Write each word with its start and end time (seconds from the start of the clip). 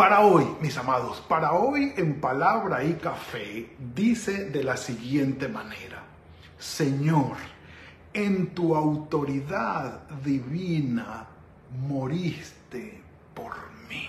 Para 0.00 0.20
hoy, 0.20 0.46
mis 0.62 0.78
amados, 0.78 1.20
para 1.28 1.52
hoy 1.52 1.92
en 1.94 2.22
palabra 2.22 2.82
y 2.82 2.94
café 2.94 3.68
dice 3.94 4.46
de 4.48 4.64
la 4.64 4.78
siguiente 4.78 5.46
manera, 5.46 6.02
Señor, 6.58 7.36
en 8.14 8.54
tu 8.54 8.74
autoridad 8.74 10.08
divina 10.24 11.26
moriste 11.86 13.02
por 13.34 13.52
mí. 13.90 14.08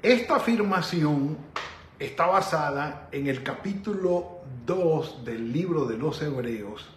Esta 0.00 0.36
afirmación 0.36 1.36
está 1.98 2.26
basada 2.26 3.08
en 3.10 3.26
el 3.26 3.42
capítulo 3.42 4.42
2 4.64 5.24
del 5.24 5.52
libro 5.52 5.84
de 5.84 5.98
los 5.98 6.22
Hebreos, 6.22 6.88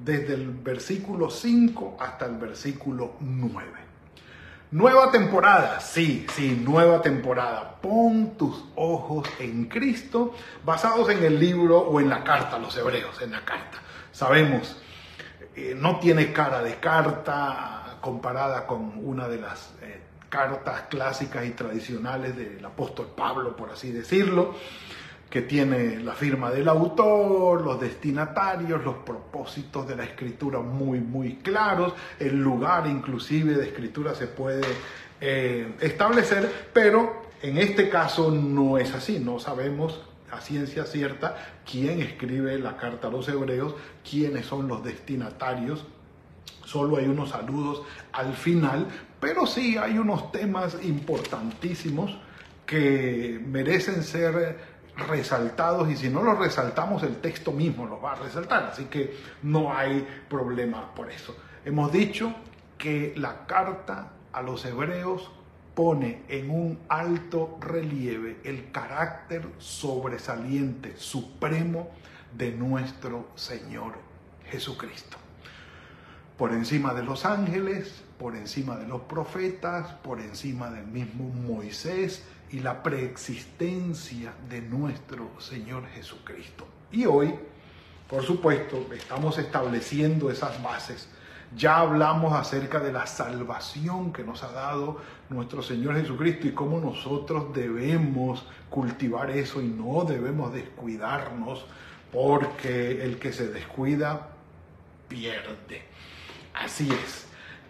desde 0.00 0.34
el 0.34 0.50
versículo 0.50 1.30
5 1.30 1.98
hasta 2.00 2.26
el 2.26 2.38
versículo 2.38 3.12
9. 3.20 3.91
Nueva 4.72 5.10
temporada, 5.10 5.80
sí, 5.80 6.26
sí, 6.32 6.58
nueva 6.64 7.02
temporada. 7.02 7.76
Pon 7.82 8.38
tus 8.38 8.64
ojos 8.74 9.28
en 9.38 9.66
Cristo, 9.66 10.34
basados 10.64 11.10
en 11.10 11.22
el 11.22 11.38
libro 11.38 11.78
o 11.78 12.00
en 12.00 12.08
la 12.08 12.24
carta, 12.24 12.58
los 12.58 12.74
hebreos, 12.78 13.20
en 13.20 13.32
la 13.32 13.44
carta. 13.44 13.82
Sabemos, 14.12 14.80
eh, 15.54 15.74
no 15.76 15.98
tiene 15.98 16.32
cara 16.32 16.62
de 16.62 16.76
carta 16.76 17.98
comparada 18.00 18.66
con 18.66 18.94
una 19.04 19.28
de 19.28 19.42
las 19.42 19.74
eh, 19.82 20.00
cartas 20.30 20.84
clásicas 20.88 21.44
y 21.44 21.50
tradicionales 21.50 22.34
del 22.34 22.64
apóstol 22.64 23.12
Pablo, 23.14 23.54
por 23.54 23.72
así 23.72 23.92
decirlo 23.92 24.54
que 25.32 25.40
tiene 25.40 25.98
la 25.98 26.12
firma 26.12 26.50
del 26.50 26.68
autor, 26.68 27.62
los 27.62 27.80
destinatarios, 27.80 28.84
los 28.84 28.96
propósitos 28.96 29.88
de 29.88 29.96
la 29.96 30.04
escritura 30.04 30.58
muy, 30.58 31.00
muy 31.00 31.36
claros, 31.36 31.94
el 32.18 32.38
lugar 32.38 32.86
inclusive 32.86 33.54
de 33.54 33.64
escritura 33.64 34.14
se 34.14 34.26
puede 34.26 34.60
eh, 35.22 35.72
establecer, 35.80 36.68
pero 36.74 37.22
en 37.40 37.56
este 37.56 37.88
caso 37.88 38.30
no 38.30 38.76
es 38.76 38.92
así, 38.92 39.20
no 39.20 39.38
sabemos 39.38 40.02
a 40.30 40.42
ciencia 40.42 40.84
cierta 40.84 41.34
quién 41.64 42.02
escribe 42.02 42.58
la 42.58 42.76
carta 42.76 43.08
a 43.08 43.10
los 43.10 43.26
hebreos, 43.26 43.74
quiénes 44.08 44.44
son 44.44 44.68
los 44.68 44.84
destinatarios, 44.84 45.86
solo 46.66 46.98
hay 46.98 47.06
unos 47.06 47.30
saludos 47.30 47.80
al 48.12 48.34
final, 48.34 48.86
pero 49.18 49.46
sí 49.46 49.78
hay 49.78 49.96
unos 49.96 50.30
temas 50.30 50.76
importantísimos 50.82 52.18
que 52.66 53.40
merecen 53.46 54.02
ser 54.02 54.71
resaltados 54.96 55.90
y 55.90 55.96
si 55.96 56.10
no 56.10 56.22
los 56.22 56.38
resaltamos 56.38 57.02
el 57.02 57.16
texto 57.16 57.52
mismo 57.52 57.86
los 57.86 58.02
va 58.02 58.12
a 58.12 58.16
resaltar, 58.16 58.64
así 58.64 58.84
que 58.84 59.16
no 59.42 59.74
hay 59.74 60.06
problema 60.28 60.94
por 60.94 61.10
eso. 61.10 61.36
Hemos 61.64 61.92
dicho 61.92 62.34
que 62.76 63.14
la 63.16 63.46
carta 63.46 64.12
a 64.32 64.42
los 64.42 64.64
hebreos 64.64 65.30
pone 65.74 66.22
en 66.28 66.50
un 66.50 66.78
alto 66.88 67.58
relieve 67.60 68.38
el 68.44 68.70
carácter 68.70 69.48
sobresaliente, 69.58 70.96
supremo 70.96 71.88
de 72.36 72.52
nuestro 72.52 73.28
Señor 73.34 73.94
Jesucristo. 74.50 75.16
Por 76.36 76.52
encima 76.52 76.94
de 76.94 77.02
los 77.02 77.24
ángeles, 77.24 78.02
por 78.18 78.36
encima 78.36 78.76
de 78.76 78.86
los 78.86 79.02
profetas, 79.02 79.92
por 80.02 80.20
encima 80.20 80.70
del 80.70 80.86
mismo 80.86 81.28
Moisés, 81.28 82.24
y 82.52 82.60
la 82.60 82.82
preexistencia 82.82 84.34
de 84.48 84.60
nuestro 84.60 85.40
Señor 85.40 85.86
Jesucristo. 85.94 86.66
Y 86.90 87.06
hoy, 87.06 87.34
por 88.08 88.22
supuesto, 88.22 88.86
estamos 88.94 89.38
estableciendo 89.38 90.30
esas 90.30 90.62
bases. 90.62 91.08
Ya 91.56 91.78
hablamos 91.78 92.32
acerca 92.34 92.78
de 92.78 92.92
la 92.92 93.06
salvación 93.06 94.12
que 94.12 94.22
nos 94.22 94.42
ha 94.42 94.52
dado 94.52 95.00
nuestro 95.30 95.62
Señor 95.62 95.96
Jesucristo 95.96 96.46
y 96.46 96.52
cómo 96.52 96.78
nosotros 96.78 97.54
debemos 97.54 98.46
cultivar 98.70 99.30
eso 99.30 99.60
y 99.60 99.68
no 99.68 100.04
debemos 100.04 100.52
descuidarnos 100.52 101.64
porque 102.12 103.02
el 103.02 103.18
que 103.18 103.32
se 103.32 103.48
descuida 103.48 104.28
pierde. 105.08 105.82
Así 106.54 106.88
es. 106.90 107.26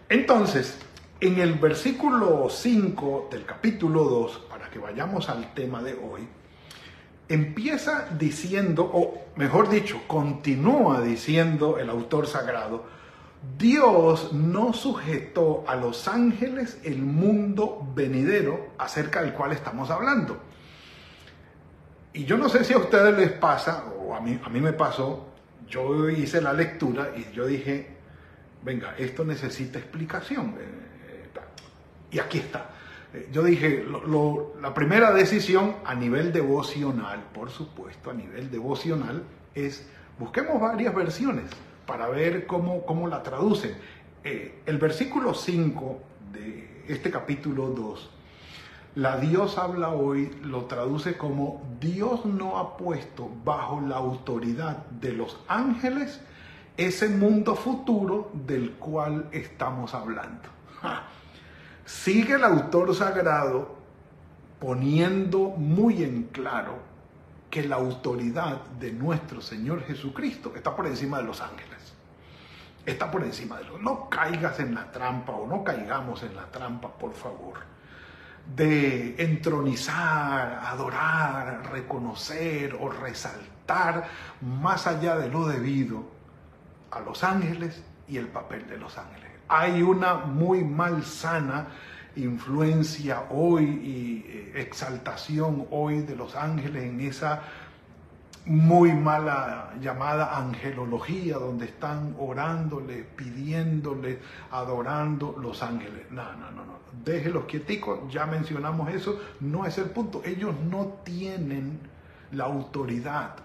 Entonces, 0.09 0.77
en 1.19 1.39
el 1.39 1.53
versículo 1.55 2.49
5 2.49 3.29
del 3.31 3.45
capítulo 3.45 4.03
2, 4.03 4.41
que 4.73 4.79
vayamos 4.79 5.29
al 5.29 5.53
tema 5.53 5.83
de 5.83 5.93
hoy, 5.93 6.27
empieza 7.29 8.09
diciendo, 8.17 8.89
o 8.91 9.25
mejor 9.35 9.69
dicho, 9.69 10.01
continúa 10.07 10.99
diciendo 11.01 11.77
el 11.77 11.91
autor 11.91 12.25
sagrado, 12.25 12.85
Dios 13.57 14.33
no 14.33 14.73
sujetó 14.73 15.63
a 15.67 15.75
los 15.75 16.07
ángeles 16.07 16.79
el 16.83 17.03
mundo 17.03 17.87
venidero 17.93 18.69
acerca 18.79 19.21
del 19.21 19.33
cual 19.33 19.51
estamos 19.51 19.91
hablando. 19.91 20.41
Y 22.13 22.25
yo 22.25 22.37
no 22.37 22.49
sé 22.49 22.63
si 22.63 22.73
a 22.73 22.77
ustedes 22.77 23.15
les 23.15 23.31
pasa, 23.31 23.85
o 23.99 24.15
a 24.15 24.21
mí, 24.21 24.39
a 24.43 24.49
mí 24.49 24.59
me 24.59 24.73
pasó, 24.73 25.27
yo 25.69 26.09
hice 26.09 26.41
la 26.41 26.53
lectura 26.53 27.11
y 27.15 27.31
yo 27.31 27.45
dije, 27.45 27.92
venga, 28.63 28.95
esto 28.97 29.23
necesita 29.23 29.79
explicación. 29.79 30.55
Eh, 30.59 31.25
eh, 31.25 31.39
y 32.11 32.19
aquí 32.19 32.39
está. 32.39 32.69
Eh, 33.13 33.29
yo 33.31 33.43
dije, 33.43 33.85
la 34.61 34.73
primera 34.73 35.11
decisión 35.13 35.75
a 35.85 35.95
nivel 35.95 36.31
devocional, 36.31 37.23
por 37.33 37.49
supuesto, 37.49 38.11
a 38.11 38.13
nivel 38.13 38.49
devocional, 38.49 39.23
es 39.53 39.87
busquemos 40.17 40.59
varias 40.61 40.93
versiones 40.95 41.45
para 41.85 42.07
ver 42.07 42.47
cómo, 42.47 42.85
cómo 42.85 43.07
la 43.07 43.23
traducen. 43.23 43.75
El 44.23 44.77
versículo 44.77 45.33
5 45.33 46.01
de 46.31 46.85
este 46.87 47.11
capítulo 47.11 47.67
2, 47.67 48.09
la 48.95 49.17
Dios 49.17 49.57
habla 49.57 49.89
hoy, 49.89 50.31
lo 50.43 50.65
traduce 50.65 51.17
como 51.17 51.61
Dios 51.81 52.25
no 52.25 52.57
ha 52.57 52.77
puesto 52.77 53.29
bajo 53.43 53.81
la 53.81 53.97
autoridad 53.97 54.85
de 54.87 55.11
los 55.11 55.39
ángeles 55.49 56.21
ese 56.77 57.07
mundo 57.09 57.55
futuro 57.55 58.31
del 58.33 58.71
cual 58.73 59.29
estamos 59.31 59.93
hablando. 59.93 60.49
Sigue 61.85 62.35
el 62.35 62.43
autor 62.43 62.95
sagrado 62.95 63.75
poniendo 64.59 65.49
muy 65.49 66.03
en 66.03 66.23
claro 66.23 66.77
que 67.49 67.63
la 67.63 67.75
autoridad 67.75 68.61
de 68.79 68.91
nuestro 68.91 69.41
Señor 69.41 69.83
Jesucristo 69.83 70.53
está 70.55 70.75
por 70.75 70.87
encima 70.87 71.17
de 71.17 71.25
los 71.25 71.41
ángeles. 71.41 71.93
Está 72.85 73.11
por 73.11 73.23
encima 73.23 73.57
de 73.59 73.65
los... 73.65 73.81
No 73.81 74.09
caigas 74.09 74.59
en 74.59 74.73
la 74.73 74.91
trampa 74.91 75.33
o 75.33 75.45
no 75.45 75.63
caigamos 75.63 76.23
en 76.23 76.35
la 76.35 76.45
trampa, 76.47 76.89
por 76.89 77.13
favor, 77.13 77.59
de 78.55 79.15
entronizar, 79.23 80.61
adorar, 80.65 81.71
reconocer 81.71 82.75
o 82.79 82.89
resaltar 82.89 84.07
más 84.41 84.87
allá 84.87 85.17
de 85.17 85.29
lo 85.29 85.45
debido 85.45 86.12
a 86.93 86.99
los 87.01 87.23
ángeles 87.23 87.83
y 88.07 88.17
el 88.17 88.27
papel 88.27 88.67
de 88.67 88.77
los 88.77 88.97
ángeles 88.97 89.33
hay 89.47 89.81
una 89.81 90.15
muy 90.15 90.63
malsana 90.63 91.67
influencia 92.15 93.25
hoy 93.29 93.63
y 93.63 94.25
eh, 94.27 94.53
exaltación 94.55 95.67
hoy 95.71 96.01
de 96.01 96.15
los 96.15 96.35
ángeles 96.35 96.83
en 96.83 97.01
esa 97.01 97.41
muy 98.45 98.91
mala 98.91 99.73
llamada 99.79 100.37
angelología, 100.37 101.37
donde 101.37 101.65
están 101.65 102.13
orándole, 102.19 103.03
pidiéndole, 103.15 104.19
adorando 104.51 105.37
los 105.41 105.63
ángeles. 105.63 106.11
No, 106.11 106.23
no, 106.33 106.51
no, 106.51 106.65
no. 106.65 106.73
Déjelos 107.05 107.45
quieticos, 107.45 108.11
ya 108.11 108.25
mencionamos 108.25 108.91
eso, 108.91 109.19
no 109.39 109.65
es 109.65 109.77
el 109.77 109.85
punto. 109.85 110.21
Ellos 110.25 110.53
no 110.69 110.97
tienen 111.05 111.79
la 112.31 112.43
autoridad 112.43 113.35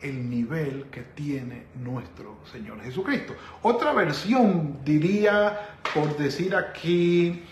el 0.00 0.28
nivel 0.28 0.86
que 0.90 1.00
tiene 1.00 1.66
nuestro 1.82 2.38
Señor 2.50 2.80
Jesucristo. 2.82 3.34
Otra 3.62 3.92
versión 3.92 4.78
diría, 4.84 5.76
por 5.94 6.16
decir 6.16 6.54
aquí, 6.54 7.42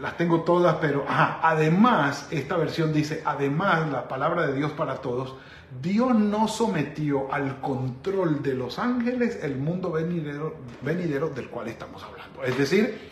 las 0.00 0.16
tengo 0.16 0.42
todas, 0.42 0.76
pero 0.76 1.04
además, 1.08 2.28
esta 2.30 2.56
versión 2.56 2.92
dice, 2.92 3.22
además, 3.24 3.90
la 3.90 4.08
palabra 4.08 4.46
de 4.46 4.54
Dios 4.54 4.72
para 4.72 4.96
todos, 4.96 5.34
Dios 5.82 6.14
no 6.14 6.48
sometió 6.48 7.32
al 7.32 7.60
control 7.60 8.42
de 8.42 8.54
los 8.54 8.78
ángeles 8.78 9.38
el 9.42 9.56
mundo 9.56 9.90
venidero, 9.92 10.56
venidero 10.80 11.28
del 11.28 11.50
cual 11.50 11.68
estamos 11.68 12.02
hablando. 12.02 12.42
Es 12.44 12.56
decir, 12.56 13.10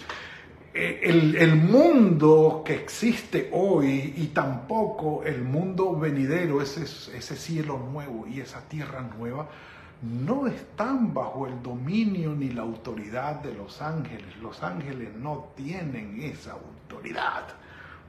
eh, 0.79 1.01
el, 1.05 1.57
mundo 1.57 2.63
que 2.63 2.75
existe 2.75 3.49
hoy 3.53 4.13
y 4.15 4.27
tampoco 4.27 5.25
el 5.25 5.43
mundo 5.43 5.97
venidero, 5.97 6.61
ese, 6.61 6.83
ese 6.83 7.35
cielo 7.35 7.79
nuevo 7.79 8.27
y 8.27 8.41
esa 8.41 8.61
tierra 8.69 9.01
nueva, 9.19 9.49
no 10.03 10.47
están 10.47 11.15
bajo 11.15 11.47
el 11.47 11.63
dominio 11.63 12.35
ni 12.35 12.51
la 12.51 12.61
autoridad 12.61 13.37
de 13.37 13.55
los 13.55 13.81
ángeles. 13.81 14.37
Los 14.43 14.63
ángeles 14.63 15.15
no 15.17 15.49
tienen 15.57 16.21
esa 16.21 16.53
autoridad, 16.53 17.47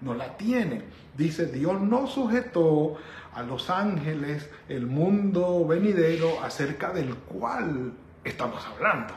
no 0.02 0.14
la 0.14 0.36
tienen. 0.36 0.84
Dice, 1.16 1.46
Dios 1.46 1.80
no 1.80 2.06
sujetó 2.06 2.98
a 3.34 3.44
los 3.44 3.70
ángeles 3.70 4.50
el 4.68 4.88
mundo 4.88 5.66
venidero 5.66 6.44
acerca 6.44 6.92
del 6.92 7.16
cual 7.16 7.94
estamos 8.26 8.62
hablando. 8.66 9.14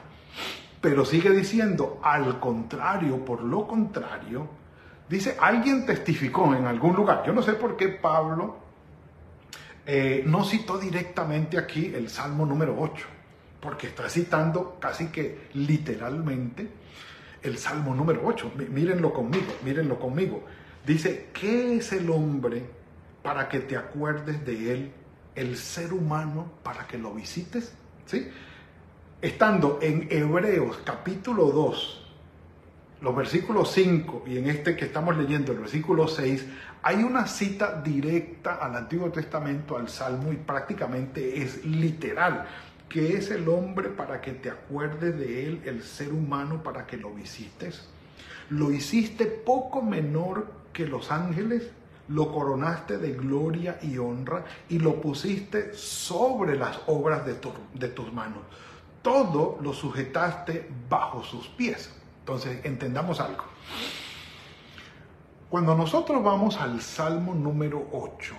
Pero 0.80 1.04
sigue 1.04 1.30
diciendo, 1.30 2.00
al 2.02 2.40
contrario, 2.40 3.22
por 3.24 3.42
lo 3.42 3.66
contrario, 3.66 4.48
dice, 5.08 5.36
alguien 5.38 5.84
testificó 5.84 6.54
en 6.54 6.66
algún 6.66 6.96
lugar. 6.96 7.22
Yo 7.26 7.32
no 7.32 7.42
sé 7.42 7.52
por 7.52 7.76
qué 7.76 7.88
Pablo 7.88 8.56
eh, 9.86 10.22
no 10.26 10.44
citó 10.44 10.78
directamente 10.78 11.58
aquí 11.58 11.92
el 11.94 12.08
Salmo 12.08 12.46
número 12.46 12.76
8, 12.78 13.06
porque 13.60 13.88
está 13.88 14.08
citando 14.08 14.78
casi 14.80 15.08
que 15.08 15.48
literalmente 15.52 16.68
el 17.42 17.58
Salmo 17.58 17.94
número 17.94 18.22
8. 18.24 18.52
Mírenlo 18.70 19.12
conmigo, 19.12 19.52
mírenlo 19.62 19.98
conmigo. 19.98 20.44
Dice, 20.86 21.28
¿qué 21.34 21.76
es 21.76 21.92
el 21.92 22.08
hombre 22.08 22.64
para 23.22 23.48
que 23.48 23.60
te 23.60 23.76
acuerdes 23.76 24.46
de 24.46 24.72
él? 24.72 24.92
El 25.34 25.56
ser 25.56 25.92
humano 25.92 26.50
para 26.62 26.86
que 26.86 26.96
lo 26.96 27.12
visites. 27.12 27.74
¿Sí? 28.06 28.28
Estando 29.22 29.78
en 29.82 30.08
Hebreos 30.10 30.78
capítulo 30.82 31.50
2, 31.50 32.06
los 33.02 33.16
versículos 33.16 33.70
5 33.72 34.24
y 34.26 34.38
en 34.38 34.48
este 34.48 34.76
que 34.76 34.86
estamos 34.86 35.14
leyendo, 35.16 35.52
el 35.52 35.58
versículo 35.58 36.08
6, 36.08 36.46
hay 36.82 37.02
una 37.02 37.26
cita 37.26 37.82
directa 37.82 38.54
al 38.54 38.76
Antiguo 38.76 39.10
Testamento, 39.10 39.76
al 39.76 39.90
Salmo, 39.90 40.32
y 40.32 40.36
prácticamente 40.36 41.42
es 41.42 41.64
literal, 41.66 42.46
que 42.88 43.18
es 43.18 43.30
el 43.30 43.46
hombre 43.48 43.90
para 43.90 44.22
que 44.22 44.32
te 44.32 44.50
acuerdes 44.50 45.18
de 45.18 45.46
él, 45.46 45.62
el 45.66 45.82
ser 45.82 46.12
humano 46.12 46.62
para 46.62 46.86
que 46.86 46.96
lo 46.96 47.10
visites. 47.10 47.88
Lo 48.48 48.72
hiciste 48.72 49.26
poco 49.26 49.82
menor 49.82 50.50
que 50.72 50.86
los 50.86 51.12
ángeles, 51.12 51.70
lo 52.08 52.32
coronaste 52.32 52.96
de 52.96 53.12
gloria 53.12 53.78
y 53.82 53.98
honra 53.98 54.44
y 54.68 54.78
lo 54.78 55.00
pusiste 55.00 55.74
sobre 55.74 56.56
las 56.56 56.80
obras 56.86 57.24
de, 57.26 57.36
de 57.74 57.88
tus 57.88 58.12
manos 58.12 58.42
todo 59.02 59.58
lo 59.62 59.72
sujetaste 59.72 60.68
bajo 60.88 61.22
sus 61.22 61.48
pies. 61.48 61.92
Entonces, 62.20 62.64
entendamos 62.64 63.20
algo. 63.20 63.44
Cuando 65.48 65.74
nosotros 65.74 66.22
vamos 66.22 66.58
al 66.58 66.80
Salmo 66.80 67.34
número 67.34 67.88
8, 67.92 68.34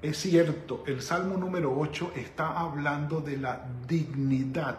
es 0.00 0.16
cierto, 0.16 0.82
el 0.86 1.02
Salmo 1.02 1.36
número 1.36 1.78
8 1.78 2.12
está 2.16 2.58
hablando 2.58 3.20
de 3.20 3.36
la 3.36 3.66
dignidad, 3.86 4.78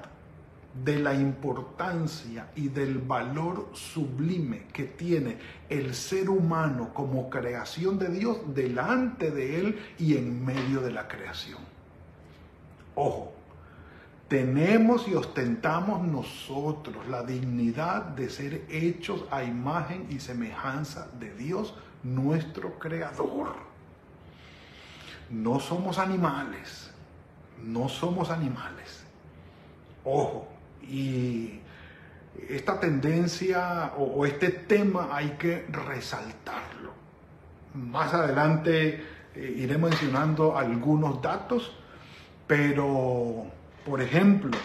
de 0.83 0.97
la 0.99 1.13
importancia 1.13 2.49
y 2.55 2.69
del 2.69 2.97
valor 2.97 3.69
sublime 3.73 4.63
que 4.73 4.85
tiene 4.85 5.37
el 5.69 5.93
ser 5.93 6.29
humano 6.29 6.91
como 6.93 7.29
creación 7.29 7.99
de 7.99 8.09
Dios 8.09 8.39
delante 8.55 9.29
de 9.29 9.59
Él 9.59 9.79
y 9.99 10.17
en 10.17 10.43
medio 10.43 10.81
de 10.81 10.91
la 10.91 11.07
creación. 11.07 11.59
Ojo, 12.95 13.32
tenemos 14.27 15.07
y 15.07 15.15
ostentamos 15.15 16.01
nosotros 16.01 17.07
la 17.07 17.23
dignidad 17.23 18.03
de 18.03 18.29
ser 18.29 18.65
hechos 18.69 19.25
a 19.29 19.43
imagen 19.43 20.07
y 20.09 20.19
semejanza 20.19 21.07
de 21.19 21.33
Dios, 21.35 21.75
nuestro 22.03 22.79
Creador. 22.79 23.55
No 25.29 25.59
somos 25.59 25.99
animales, 25.99 26.91
no 27.63 27.89
somos 27.89 28.29
animales. 28.29 29.03
Ojo, 30.03 30.47
y 30.81 31.59
esta 32.49 32.79
tendencia 32.79 33.93
o, 33.97 34.25
este 34.25 34.49
tema 34.49 35.09
hay 35.11 35.31
que 35.39 35.65
resaltarlo. 35.69 36.91
Más 37.73 38.13
adelante 38.13 39.03
eh, 39.35 39.53
iré 39.57 39.77
mencionando 39.77 40.57
algunos 40.57 41.21
datos, 41.21 41.75
pero 42.45 43.45
por 43.85 44.01
ejemplo, 44.01 44.57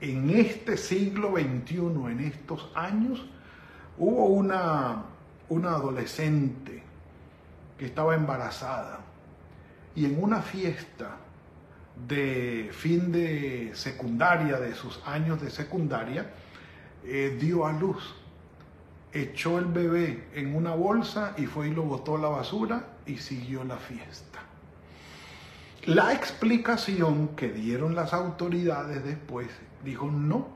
en 0.00 0.30
este 0.30 0.76
siglo 0.76 1.32
XXI, 1.32 1.76
en 1.76 2.20
estos 2.20 2.70
años, 2.74 3.24
hubo 3.98 4.26
una, 4.26 5.04
una 5.48 5.70
adolescente 5.70 6.82
que 7.78 7.86
estaba 7.86 8.14
embarazada 8.14 9.00
y 9.94 10.06
en 10.06 10.22
una 10.22 10.42
fiesta 10.42 11.16
de 12.08 12.70
fin 12.72 13.12
de 13.12 13.70
secundaria, 13.74 14.58
de 14.58 14.74
sus 14.74 15.00
años 15.06 15.40
de 15.40 15.50
secundaria, 15.50 16.30
eh, 17.04 17.36
dio 17.40 17.66
a 17.66 17.72
luz. 17.72 18.14
Echó 19.12 19.58
el 19.58 19.66
bebé 19.66 20.28
en 20.34 20.56
una 20.56 20.74
bolsa 20.74 21.34
y 21.36 21.46
fue 21.46 21.68
y 21.68 21.70
lo 21.70 21.82
botó 21.82 22.16
a 22.16 22.18
la 22.18 22.28
basura 22.28 22.96
y 23.06 23.18
siguió 23.18 23.62
la 23.62 23.76
fiesta. 23.76 24.40
La 25.86 26.14
explicación 26.14 27.28
que 27.36 27.50
dieron 27.50 27.94
las 27.94 28.14
autoridades 28.14 29.04
después 29.04 29.48
dijo 29.84 30.06
no, 30.10 30.48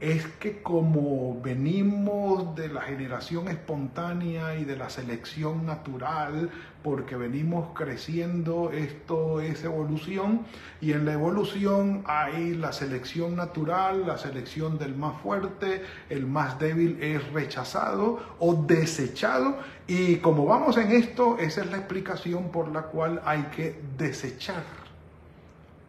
es 0.00 0.26
que 0.38 0.62
como 0.62 1.40
venimos 1.42 2.54
de 2.54 2.68
la 2.68 2.82
generación 2.82 3.48
espontánea 3.48 4.54
y 4.56 4.64
de 4.64 4.76
la 4.76 4.90
selección 4.90 5.66
natural, 5.66 6.50
porque 6.84 7.16
venimos 7.16 7.70
creciendo, 7.74 8.70
esto 8.70 9.40
es 9.40 9.64
evolución, 9.64 10.46
y 10.80 10.92
en 10.92 11.04
la 11.04 11.14
evolución 11.14 12.04
hay 12.06 12.54
la 12.54 12.72
selección 12.72 13.34
natural, 13.34 14.06
la 14.06 14.18
selección 14.18 14.78
del 14.78 14.94
más 14.94 15.20
fuerte, 15.20 15.82
el 16.08 16.26
más 16.26 16.60
débil 16.60 17.02
es 17.02 17.32
rechazado 17.32 18.20
o 18.38 18.54
desechado, 18.54 19.58
y 19.88 20.16
como 20.16 20.46
vamos 20.46 20.76
en 20.76 20.92
esto, 20.92 21.38
esa 21.38 21.62
es 21.62 21.70
la 21.70 21.78
explicación 21.78 22.52
por 22.52 22.68
la 22.68 22.82
cual 22.82 23.20
hay 23.24 23.42
que 23.54 23.80
desechar 23.96 24.62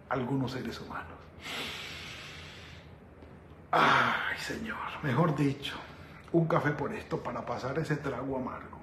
algunos 0.09 0.53
seres 0.53 0.81
humanos. 0.81 1.19
Ay, 3.71 4.37
Señor, 4.39 4.77
mejor 5.03 5.35
dicho, 5.35 5.75
un 6.31 6.47
café 6.47 6.71
por 6.71 6.93
esto 6.93 7.21
para 7.21 7.45
pasar 7.45 7.77
ese 7.77 7.97
trago 7.97 8.37
amargo. 8.37 8.79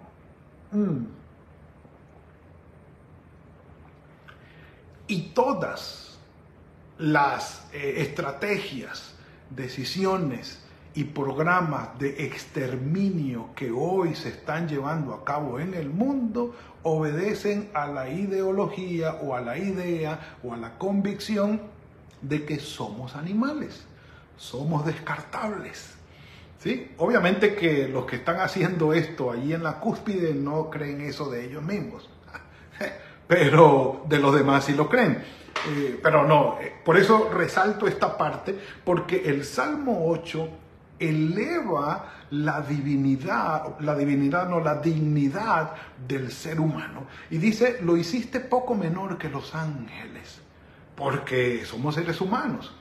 Mm. 0.70 1.06
Y 5.08 5.22
todas 5.30 6.18
las 6.98 7.66
eh, 7.72 7.94
estrategias, 7.98 9.14
decisiones 9.50 10.62
y 10.94 11.04
programas 11.04 11.98
de 11.98 12.24
exterminio 12.24 13.50
que 13.54 13.70
hoy 13.70 14.14
se 14.14 14.30
están 14.30 14.68
llevando 14.68 15.14
a 15.14 15.24
cabo 15.24 15.60
en 15.60 15.74
el 15.74 15.90
mundo 15.90 16.54
obedecen 16.82 17.70
a 17.74 17.86
la 17.86 18.08
ideología 18.08 19.14
o 19.16 19.34
a 19.34 19.40
la 19.40 19.58
idea 19.58 20.38
o 20.42 20.54
a 20.54 20.56
la 20.56 20.78
convicción 20.78 21.60
de 22.22 22.46
que 22.46 22.58
somos 22.58 23.14
animales 23.14 23.86
somos 24.36 24.84
descartables. 24.84 25.94
¿Sí? 26.58 26.92
Obviamente 26.98 27.54
que 27.54 27.86
los 27.86 28.06
que 28.06 28.16
están 28.16 28.40
haciendo 28.40 28.92
esto 28.92 29.30
allí 29.30 29.52
en 29.52 29.62
la 29.62 29.78
cúspide 29.78 30.34
no 30.34 30.70
creen 30.70 31.02
eso 31.02 31.30
de 31.30 31.44
ellos 31.44 31.62
mismos, 31.62 32.08
pero 33.28 34.02
de 34.08 34.18
los 34.18 34.34
demás 34.34 34.64
sí 34.64 34.72
lo 34.74 34.88
creen. 34.88 35.22
Eh, 35.68 35.98
pero 36.02 36.26
no, 36.26 36.58
eh, 36.60 36.72
por 36.84 36.96
eso 36.96 37.30
resalto 37.32 37.86
esta 37.86 38.16
parte, 38.16 38.58
porque 38.84 39.22
el 39.26 39.44
Salmo 39.44 40.06
8 40.08 40.48
eleva 40.98 42.12
la 42.30 42.60
divinidad, 42.60 43.78
la 43.80 43.94
divinidad 43.94 44.48
no, 44.48 44.60
la 44.60 44.76
dignidad 44.76 45.72
del 46.06 46.30
ser 46.30 46.60
humano. 46.60 47.06
Y 47.30 47.38
dice, 47.38 47.78
lo 47.82 47.96
hiciste 47.96 48.40
poco 48.40 48.74
menor 48.74 49.18
que 49.18 49.28
los 49.28 49.54
ángeles, 49.54 50.40
porque 50.94 51.64
somos 51.64 51.94
seres 51.94 52.20
humanos. 52.20 52.74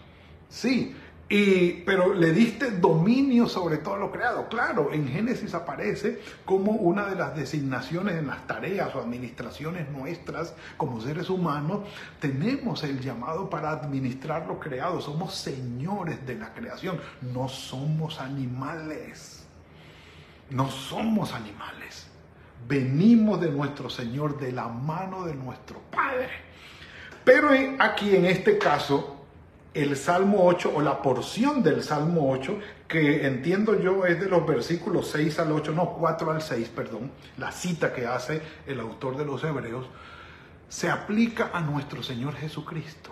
Sí, 0.50 0.96
y, 1.28 1.82
pero 1.86 2.14
le 2.14 2.32
diste 2.32 2.70
dominio 2.70 3.48
sobre 3.48 3.78
todo 3.78 3.98
lo 3.98 4.12
creado. 4.12 4.48
Claro, 4.48 4.94
en 4.94 5.08
Génesis 5.08 5.56
aparece 5.56 6.22
como 6.46 6.74
una 6.74 7.08
de 7.08 7.16
las 7.16 7.36
designaciones 7.36 8.16
en 8.16 8.28
las 8.28 8.46
tareas 8.46 8.94
o 8.94 9.00
administraciones 9.00 9.90
nuestras 9.90 10.54
como 10.78 11.02
seres 11.02 11.32
humanos, 11.32 11.80
tenemos 12.20 12.84
el 12.84 13.00
llamado 13.00 13.50
para 13.50 13.72
administrar 13.72 14.46
lo 14.46 14.60
creado. 14.60 15.02
Somos 15.02 15.34
señores 15.34 16.26
de 16.28 16.36
la 16.36 16.54
creación, 16.54 17.00
no 17.34 17.50
somos 17.50 18.20
animales. 18.20 19.42
No 20.52 20.70
somos 20.70 21.34
animales. 21.34 22.06
Venimos 22.68 23.42
de 23.42 23.50
nuestro 23.50 23.90
Señor, 23.90 24.38
de 24.38 24.52
la 24.52 24.68
mano 24.68 25.26
de 25.26 25.34
nuestro 25.34 25.80
Padre. 25.92 26.30
Pero 27.24 27.50
aquí 27.80 28.16
en 28.16 28.26
este 28.26 28.60
caso 28.60 29.15
el 29.76 29.98
Salmo 29.98 30.46
8 30.46 30.72
o 30.74 30.82
la 30.82 31.02
porción 31.02 31.62
del 31.62 31.84
Salmo 31.84 32.32
8, 32.32 32.60
que 32.88 33.28
entiendo 33.28 33.78
yo 33.78 34.06
es 34.06 34.22
de 34.22 34.30
los 34.30 34.48
versículos 34.48 35.10
6 35.12 35.38
al 35.40 35.52
8, 35.52 35.74
no, 35.74 35.96
4 35.96 36.32
al 36.32 36.42
6, 36.42 36.70
perdón, 36.70 37.12
la 37.38 37.52
cita 37.52 37.94
que 37.94 38.08
hace 38.08 38.42
el 38.66 38.80
autor 38.80 39.18
de 39.18 39.26
los 39.26 39.44
Hebreos, 39.44 39.86
se 40.70 40.90
aplica 40.90 41.52
a 41.54 41.60
nuestro 41.60 42.02
Señor 42.02 42.36
Jesucristo. 42.36 43.12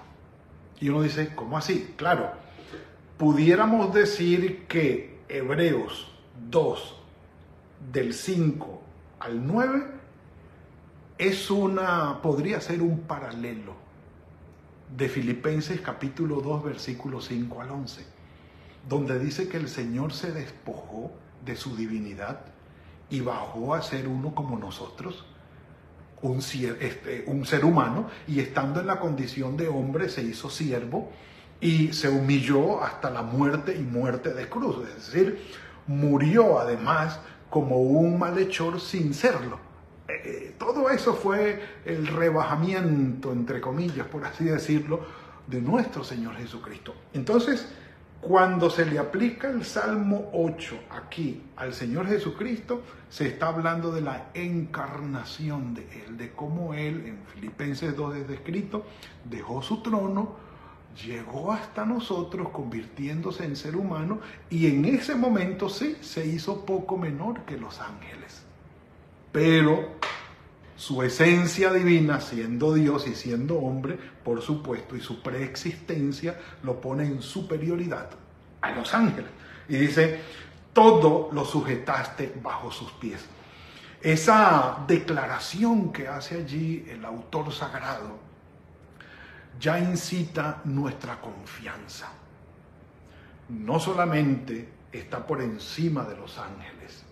Y 0.79 0.87
uno 0.87 1.01
dice, 1.01 1.35
¿cómo 1.35 1.57
así? 1.57 1.95
Claro, 1.97 2.31
pudiéramos 3.17 3.93
decir 3.93 4.65
que 4.65 5.19
Hebreos 5.27 6.13
2, 6.49 6.95
del 7.91 8.13
5 8.13 8.81
al 9.19 9.45
9, 9.45 9.83
es 11.17 11.51
una, 11.51 12.21
podría 12.21 12.61
ser 12.61 12.81
un 12.81 13.01
paralelo 13.01 13.82
de 14.95 15.09
Filipenses 15.09 15.81
capítulo 15.81 16.41
2, 16.41 16.63
versículo 16.63 17.19
5 17.19 17.61
al 17.61 17.71
11, 17.71 18.05
donde 18.87 19.17
dice 19.17 19.47
que 19.47 19.57
el 19.57 19.67
Señor 19.67 20.13
se 20.13 20.31
despojó 20.31 21.11
de 21.43 21.55
su 21.55 21.75
divinidad 21.75 22.41
y 23.09 23.21
bajó 23.21 23.73
a 23.73 23.81
ser 23.81 24.07
uno 24.07 24.35
como 24.35 24.57
nosotros, 24.57 25.25
un, 26.21 26.39
este, 26.39 27.23
un 27.25 27.45
ser 27.45 27.65
humano, 27.65 28.07
y 28.27 28.39
estando 28.39 28.81
en 28.81 28.87
la 28.87 28.99
condición 28.99 29.57
de 29.57 29.67
hombre 29.67 30.09
se 30.09 30.21
hizo 30.21 30.49
siervo 30.51 31.11
y 31.59 31.91
se 31.93 32.09
humilló 32.09 32.83
hasta 32.83 33.09
la 33.09 33.23
muerte 33.23 33.75
y 33.75 33.81
muerte 33.81 34.33
de 34.33 34.47
cruz, 34.47 34.77
es 34.87 35.07
decir, 35.07 35.39
murió 35.87 36.59
además 36.59 37.19
como 37.49 37.77
un 37.77 38.19
malhechor 38.19 38.79
sin 38.79 39.15
serlo 39.15 39.72
eh, 40.07 40.55
todo 40.57 40.89
eso 40.89 41.13
fue 41.13 41.61
el 41.85 42.07
rebajamiento, 42.07 43.31
entre 43.31 43.61
comillas, 43.61 44.05
por 44.07 44.25
así 44.25 44.43
decirlo, 44.43 45.05
de 45.47 45.61
nuestro 45.61 46.03
Señor 46.03 46.35
Jesucristo. 46.35 46.93
Entonces, 47.13 47.67
cuando 48.19 48.69
se 48.69 48.85
le 48.85 48.99
aplica 48.99 49.49
el 49.49 49.63
Salmo 49.63 50.29
8 50.33 50.79
aquí 50.91 51.43
al 51.55 51.73
Señor 51.73 52.07
Jesucristo, 52.07 52.81
se 53.09 53.27
está 53.27 53.47
hablando 53.47 53.91
de 53.91 54.01
la 54.01 54.29
encarnación 54.33 55.73
de 55.73 55.87
Él, 56.05 56.17
de 56.17 56.31
cómo 56.31 56.73
Él, 56.73 57.05
en 57.05 57.23
Filipenses 57.33 57.95
2 57.95 58.17
es 58.17 58.27
descrito, 58.27 58.85
dejó 59.23 59.61
su 59.61 59.81
trono, 59.81 60.35
llegó 61.05 61.51
hasta 61.51 61.85
nosotros 61.85 62.49
convirtiéndose 62.49 63.45
en 63.45 63.55
ser 63.55 63.75
humano 63.75 64.19
y 64.49 64.67
en 64.67 64.85
ese 64.85 65.15
momento 65.15 65.69
sí 65.69 65.97
se 66.01 66.25
hizo 66.25 66.65
poco 66.65 66.97
menor 66.97 67.41
que 67.45 67.57
los 67.57 67.79
ángeles 67.79 68.43
pero 69.33 69.97
su 70.77 71.01
esencia 71.03 71.73
divina, 71.73 72.21
siendo 72.21 72.73
Dios 72.73 73.07
y 73.07 73.15
siendo 73.15 73.57
hombre, 73.57 73.97
por 74.23 74.41
supuesto, 74.41 74.95
y 74.95 75.01
su 75.01 75.21
preexistencia 75.21 76.39
lo 76.61 76.79
pone 76.79 77.05
en 77.05 77.21
superioridad 77.21 78.09
a 78.61 78.71
los 78.71 78.93
ángeles. 78.93 79.29
Y 79.67 79.77
dice, 79.77 80.21
todo 80.71 81.29
lo 81.33 81.45
sujetaste 81.45 82.35
bajo 82.41 82.71
sus 82.71 82.91
pies. 82.93 83.25
Esa 84.01 84.83
declaración 84.87 85.91
que 85.91 86.07
hace 86.07 86.35
allí 86.35 86.85
el 86.89 87.03
autor 87.03 87.51
sagrado 87.51 88.19
ya 89.59 89.79
incita 89.79 90.61
nuestra 90.65 91.19
confianza. 91.21 92.11
No 93.49 93.79
solamente 93.79 94.69
está 94.91 95.25
por 95.25 95.41
encima 95.41 96.03
de 96.03 96.17
los 96.17 96.37
ángeles, 96.37 97.02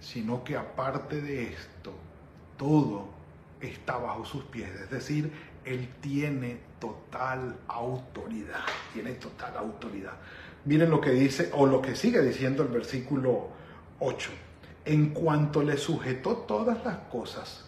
sino 0.00 0.42
que 0.42 0.56
aparte 0.56 1.20
de 1.20 1.44
esto, 1.44 1.92
todo 2.56 3.08
está 3.60 3.98
bajo 3.98 4.24
sus 4.24 4.44
pies. 4.44 4.70
Es 4.80 4.90
decir, 4.90 5.32
Él 5.64 5.88
tiene 6.00 6.58
total 6.78 7.56
autoridad, 7.68 8.64
tiene 8.92 9.12
total 9.12 9.56
autoridad. 9.58 10.14
Miren 10.64 10.90
lo 10.90 11.00
que 11.00 11.10
dice, 11.10 11.50
o 11.52 11.66
lo 11.66 11.80
que 11.80 11.94
sigue 11.94 12.22
diciendo 12.22 12.62
el 12.62 12.68
versículo 12.68 13.48
8. 13.98 14.30
En 14.86 15.10
cuanto 15.10 15.62
le 15.62 15.76
sujetó 15.76 16.38
todas 16.38 16.84
las 16.84 16.96
cosas, 17.10 17.66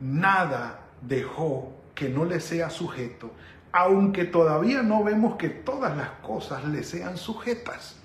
nada 0.00 0.80
dejó 1.02 1.72
que 1.94 2.08
no 2.08 2.24
le 2.24 2.40
sea 2.40 2.70
sujeto, 2.70 3.30
aunque 3.72 4.24
todavía 4.24 4.82
no 4.82 5.04
vemos 5.04 5.36
que 5.36 5.48
todas 5.48 5.96
las 5.96 6.10
cosas 6.22 6.64
le 6.64 6.82
sean 6.82 7.16
sujetas. 7.16 7.99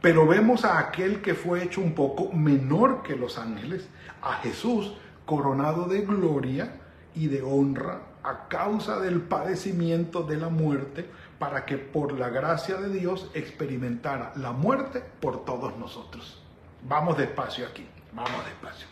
Pero 0.00 0.26
vemos 0.26 0.64
a 0.64 0.78
aquel 0.78 1.20
que 1.20 1.34
fue 1.34 1.62
hecho 1.62 1.80
un 1.80 1.94
poco 1.94 2.32
menor 2.32 3.02
que 3.02 3.16
los 3.16 3.38
ángeles, 3.38 3.88
a 4.22 4.34
Jesús 4.34 4.94
coronado 5.26 5.84
de 5.84 6.00
gloria 6.02 6.72
y 7.14 7.28
de 7.28 7.42
honra 7.42 8.00
a 8.22 8.48
causa 8.48 9.00
del 9.00 9.22
padecimiento 9.22 10.22
de 10.22 10.36
la 10.36 10.48
muerte, 10.48 11.08
para 11.38 11.64
que 11.64 11.78
por 11.78 12.18
la 12.18 12.28
gracia 12.28 12.76
de 12.76 12.90
Dios 12.90 13.30
experimentara 13.32 14.32
la 14.36 14.52
muerte 14.52 15.02
por 15.20 15.44
todos 15.44 15.76
nosotros. 15.78 16.42
Vamos 16.82 17.16
despacio 17.16 17.66
aquí, 17.66 17.86
vamos 18.12 18.44
despacio. 18.44 18.86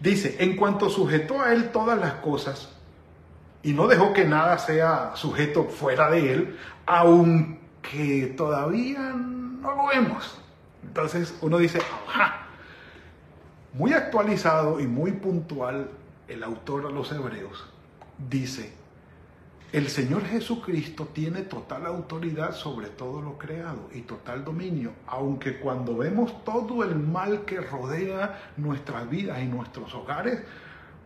Dice, 0.00 0.36
en 0.40 0.56
cuanto 0.56 0.90
sujetó 0.90 1.40
a 1.40 1.52
él 1.52 1.70
todas 1.70 1.98
las 1.98 2.14
cosas 2.14 2.70
y 3.62 3.72
no 3.72 3.86
dejó 3.86 4.12
que 4.12 4.26
nada 4.26 4.58
sea 4.58 5.12
sujeto 5.14 5.64
fuera 5.64 6.10
de 6.10 6.32
él, 6.32 6.58
aunque 7.84 8.26
todavía 8.36 9.12
no 9.12 9.74
lo 9.74 9.86
vemos. 9.88 10.38
Entonces 10.82 11.36
uno 11.40 11.58
dice, 11.58 11.78
ajá. 12.08 12.40
Muy 13.72 13.92
actualizado 13.92 14.78
y 14.78 14.86
muy 14.86 15.12
puntual, 15.12 15.90
el 16.28 16.44
autor 16.44 16.86
a 16.86 16.90
los 16.90 17.10
hebreos 17.10 17.64
dice, 18.30 18.72
el 19.72 19.88
Señor 19.88 20.24
Jesucristo 20.24 21.08
tiene 21.12 21.42
total 21.42 21.84
autoridad 21.86 22.54
sobre 22.54 22.86
todo 22.86 23.20
lo 23.20 23.36
creado 23.36 23.88
y 23.92 24.02
total 24.02 24.44
dominio, 24.44 24.92
aunque 25.08 25.58
cuando 25.58 25.96
vemos 25.96 26.44
todo 26.44 26.84
el 26.84 26.94
mal 26.94 27.44
que 27.44 27.60
rodea 27.60 28.52
nuestras 28.56 29.10
vidas 29.10 29.42
y 29.42 29.46
nuestros 29.46 29.92
hogares, 29.92 30.40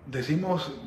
decimos, 0.06 0.78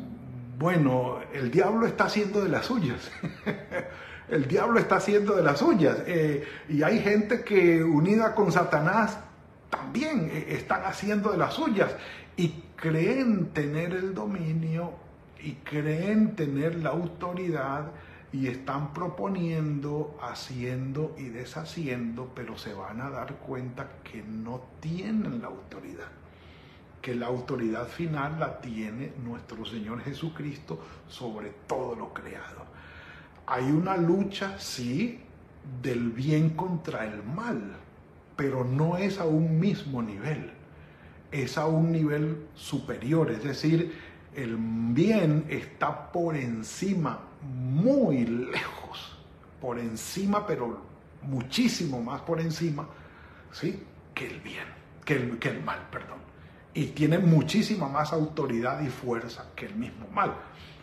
bueno, 0.59 1.17
el 1.33 1.49
diablo 1.49 1.87
está 1.87 2.03
haciendo 2.03 2.43
de 2.43 2.49
las 2.49 2.67
suyas. 2.67 3.11
el 4.31 4.47
diablo 4.47 4.79
está 4.79 4.95
haciendo 4.95 5.35
de 5.35 5.43
las 5.43 5.59
suyas. 5.59 5.97
Eh, 6.07 6.43
y 6.69 6.81
hay 6.83 6.99
gente 6.99 7.43
que 7.43 7.83
unida 7.83 8.33
con 8.33 8.51
Satanás 8.51 9.19
también 9.69 10.29
eh, 10.31 10.45
están 10.49 10.85
haciendo 10.85 11.31
de 11.31 11.37
las 11.37 11.53
suyas. 11.53 11.93
Y 12.37 12.63
creen 12.77 13.47
tener 13.47 13.93
el 13.93 14.13
dominio 14.15 14.93
y 15.43 15.55
creen 15.55 16.35
tener 16.35 16.75
la 16.75 16.91
autoridad 16.91 17.91
y 18.31 18.47
están 18.47 18.93
proponiendo, 18.93 20.17
haciendo 20.21 21.13
y 21.17 21.25
deshaciendo, 21.25 22.31
pero 22.33 22.57
se 22.57 22.73
van 22.73 23.01
a 23.01 23.09
dar 23.09 23.35
cuenta 23.35 23.89
que 24.03 24.23
no 24.23 24.61
tienen 24.79 25.41
la 25.41 25.49
autoridad, 25.49 26.07
que 27.01 27.13
la 27.13 27.25
autoridad 27.25 27.87
final 27.87 28.39
la 28.39 28.61
tiene 28.61 29.11
nuestro 29.21 29.65
Señor 29.65 30.01
Jesucristo 30.01 30.79
sobre 31.09 31.49
todo 31.67 31.95
lo 31.95 32.13
creado 32.13 32.71
hay 33.45 33.71
una 33.71 33.97
lucha, 33.97 34.57
sí, 34.59 35.19
del 35.81 36.11
bien 36.11 36.51
contra 36.51 37.05
el 37.05 37.23
mal, 37.23 37.75
pero 38.35 38.63
no 38.63 38.97
es 38.97 39.19
a 39.19 39.25
un 39.25 39.59
mismo 39.59 40.01
nivel, 40.01 40.51
es 41.31 41.57
a 41.57 41.65
un 41.65 41.91
nivel 41.91 42.47
superior, 42.55 43.31
es 43.31 43.43
decir, 43.43 43.93
el 44.35 44.55
bien 44.57 45.45
está 45.49 46.11
por 46.11 46.35
encima, 46.35 47.19
muy 47.41 48.25
lejos, 48.25 49.17
por 49.59 49.79
encima, 49.79 50.47
pero 50.47 50.81
muchísimo 51.23 52.01
más 52.01 52.21
por 52.21 52.39
encima, 52.39 52.87
¿sí? 53.51 53.83
Que 54.13 54.27
el 54.27 54.39
bien, 54.41 54.65
que 55.05 55.15
el, 55.15 55.39
que 55.39 55.49
el 55.49 55.63
mal, 55.63 55.87
perdón. 55.91 56.19
Y 56.73 56.87
tiene 56.87 57.19
muchísima 57.19 57.89
más 57.89 58.13
autoridad 58.13 58.81
y 58.81 58.87
fuerza 58.87 59.47
que 59.55 59.65
el 59.65 59.75
mismo 59.75 60.07
mal. 60.13 60.33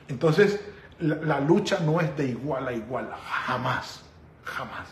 Entonces, 0.09 0.61
la, 1.01 1.41
lucha 1.41 1.81
no 1.81 2.01
es 2.01 2.17
de 2.17 2.27
igual 2.27 2.69
a 2.69 2.73
igual, 2.73 3.11
jamás, 3.13 4.03
jamás. 4.45 4.89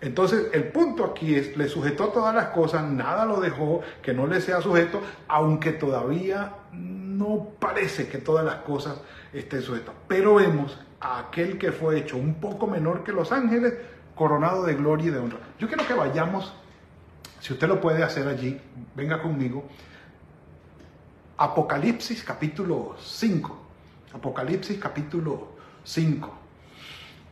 Entonces, 0.00 0.46
el 0.52 0.68
punto 0.68 1.04
aquí 1.04 1.34
es, 1.34 1.56
le 1.56 1.68
sujetó 1.68 2.08
todas 2.08 2.34
las 2.34 2.46
cosas, 2.48 2.84
nada 2.84 3.26
lo 3.26 3.40
dejó 3.40 3.82
que 4.02 4.14
no 4.14 4.26
le 4.26 4.40
sea 4.40 4.62
sujeto, 4.62 5.02
aunque 5.28 5.72
todavía 5.72 6.54
no 6.72 7.48
parece 7.58 8.08
que 8.08 8.18
todas 8.18 8.44
las 8.44 8.56
cosas 8.56 8.98
estén 9.32 9.60
sujetas. 9.60 9.94
Pero 10.08 10.36
vemos 10.36 10.78
a 11.00 11.18
aquel 11.18 11.58
que 11.58 11.72
fue 11.72 11.98
hecho 11.98 12.16
un 12.16 12.34
poco 12.34 12.66
menor 12.66 13.04
que 13.04 13.12
los 13.12 13.30
ángeles, 13.30 13.74
coronado 14.14 14.64
de 14.64 14.74
gloria 14.74 15.08
y 15.08 15.10
de 15.10 15.18
honra. 15.18 15.38
Yo 15.58 15.68
quiero 15.68 15.86
que 15.86 15.94
vayamos, 15.94 16.52
si 17.40 17.52
usted 17.52 17.68
lo 17.68 17.80
puede 17.80 18.02
hacer 18.02 18.26
allí, 18.26 18.58
venga 18.94 19.20
conmigo, 19.20 19.64
Apocalipsis 21.36 22.22
capítulo 22.22 22.96
5. 22.98 23.58
Apocalipsis 24.12 24.78
capítulo 24.78 25.49
5. 25.84 26.38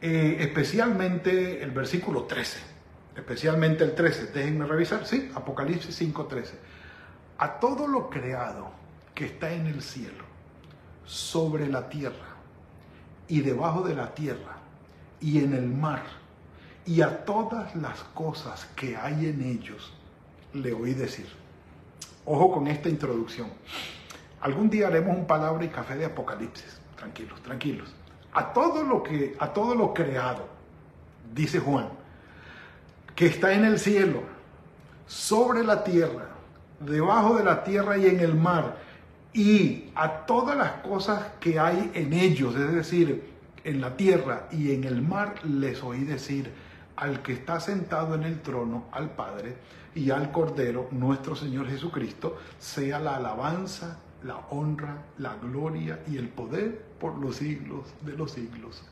Eh, 0.01 0.37
especialmente 0.41 1.63
el 1.63 1.71
versículo 1.71 2.25
13. 2.25 2.59
Especialmente 3.17 3.85
el 3.85 3.95
13. 3.95 4.27
Déjenme 4.33 4.67
revisar. 4.67 5.07
Sí, 5.07 5.31
Apocalipsis 5.35 5.95
5, 5.95 6.27
13. 6.27 6.55
A 7.39 7.59
todo 7.61 7.87
lo 7.87 8.09
creado 8.11 8.71
que 9.15 9.27
está 9.27 9.53
en 9.53 9.67
el 9.67 9.83
cielo, 9.83 10.25
sobre 11.05 11.67
la 11.69 11.89
tierra 11.89 12.37
y 13.27 13.41
debajo 13.41 13.83
de 13.83 13.95
la 13.95 14.15
tierra, 14.15 14.59
y 15.21 15.39
en 15.43 15.55
el 15.55 15.69
mar 15.69 16.03
y 16.87 17.03
a 17.03 17.25
todas 17.25 17.75
las 17.77 18.03
cosas 18.15 18.67
que 18.75 18.97
hay 18.97 19.27
en 19.27 19.43
ellos, 19.43 19.93
le 20.55 20.73
oí 20.73 20.95
decir. 20.95 21.27
Ojo 22.25 22.53
con 22.53 22.67
esta 22.67 22.89
introducción. 22.89 23.49
Algún 24.41 24.71
día 24.71 24.87
haremos 24.87 25.17
un 25.17 25.27
palabra 25.27 25.65
y 25.65 25.69
café 25.69 25.97
de 25.97 26.07
Apocalipsis. 26.07 26.81
Tranquilos, 26.97 27.43
tranquilos. 27.43 27.95
A 28.39 28.53
todo 28.53 28.85
lo 28.85 29.03
que, 29.03 29.35
a 29.41 29.53
todo 29.53 29.75
lo 29.75 29.93
creado, 29.93 30.47
dice 31.35 31.59
Juan, 31.59 31.89
que 33.17 33.27
está 33.27 33.53
en 33.53 33.65
el 33.65 33.81
cielo, 33.81 34.23
sobre 35.09 35.65
la 35.65 35.83
tierra, 35.83 36.29
debajo 36.79 37.37
de 37.37 37.43
la 37.43 37.65
tierra 37.65 37.99
y 37.99 38.07
en 38.07 38.21
el 38.21 38.37
mar, 38.37 38.77
y 39.33 39.91
a 39.97 40.25
todas 40.25 40.57
las 40.57 40.71
cosas 40.83 41.21
que 41.41 41.59
hay 41.59 41.91
en 41.95 42.13
ellos, 42.13 42.55
es 42.55 42.73
decir, 42.73 43.29
en 43.65 43.81
la 43.81 43.97
tierra 43.97 44.47
y 44.53 44.73
en 44.73 44.85
el 44.85 45.03
mar, 45.03 45.45
les 45.45 45.83
oí 45.83 46.05
decir 46.05 46.53
al 46.95 47.23
que 47.23 47.33
está 47.33 47.59
sentado 47.59 48.15
en 48.15 48.23
el 48.23 48.41
trono, 48.41 48.85
al 48.93 49.11
Padre, 49.11 49.57
y 49.97 50.11
al 50.13 50.31
Cordero, 50.31 50.87
nuestro 50.93 51.35
Señor 51.35 51.67
Jesucristo, 51.67 52.39
sea 52.61 53.01
la 53.01 53.17
alabanza, 53.17 53.99
la 54.25 54.39
honra, 54.51 55.05
la 55.19 55.37
gloria 55.37 56.01
y 56.11 56.17
el 56.17 56.29
poder 56.29 56.83
por 57.01 57.17
los 57.19 57.37
siglos 57.37 57.85
de 58.03 58.17
los 58.17 58.33
siglos. 58.33 58.83